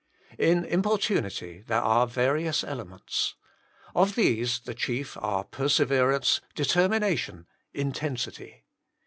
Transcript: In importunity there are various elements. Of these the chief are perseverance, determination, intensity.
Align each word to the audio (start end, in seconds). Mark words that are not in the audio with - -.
In 0.39 0.65
importunity 0.65 1.63
there 1.67 1.83
are 1.83 2.07
various 2.07 2.63
elements. 2.63 3.35
Of 3.93 4.15
these 4.15 4.61
the 4.61 4.73
chief 4.73 5.15
are 5.21 5.43
perseverance, 5.43 6.41
determination, 6.55 7.45
intensity. 7.71 8.63